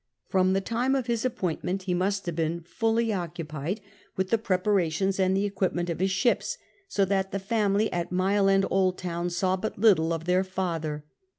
[0.29, 3.81] From the time of his appointment he must have been fully occupied
[4.17, 4.29] with 88 CAPTAIN COON CHAP.
[4.29, 8.49] YII the preparations and the equipment of his ships, so that the family at Mile
[8.49, 11.05] End Old Town saw but little of their father.